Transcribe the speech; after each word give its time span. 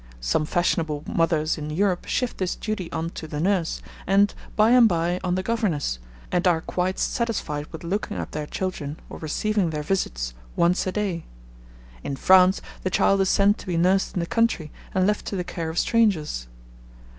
Some 0.19 0.47
fashionable 0.47 1.03
mothers 1.07 1.59
in 1.59 1.69
Europe 1.69 2.07
shift 2.07 2.39
this 2.39 2.55
duty 2.55 2.91
on 2.91 3.11
to 3.11 3.27
the 3.27 3.39
nurse, 3.39 3.83
and, 4.07 4.33
by 4.55 4.71
and 4.71 4.89
by, 4.89 5.19
on 5.23 5.35
the 5.35 5.43
governess, 5.43 5.99
and 6.31 6.47
are 6.47 6.59
quite 6.61 6.97
satisfied 6.97 7.67
with 7.67 7.83
looking 7.83 8.17
up 8.17 8.31
their 8.31 8.47
children, 8.47 8.99
or 9.11 9.19
receiving 9.19 9.69
their 9.69 9.83
visits, 9.83 10.33
once 10.55 10.87
a 10.87 10.91
day. 10.91 11.25
In 12.03 12.15
France 12.15 12.63
the 12.81 12.89
child 12.89 13.21
is 13.21 13.29
sent 13.29 13.59
to 13.59 13.67
be 13.67 13.77
nursed 13.77 14.15
in 14.15 14.19
the 14.21 14.25
country, 14.25 14.71
and 14.91 15.05
left 15.05 15.27
to 15.27 15.35
the 15.35 15.43
care 15.43 15.69
of 15.69 15.77
strangers. 15.77 16.47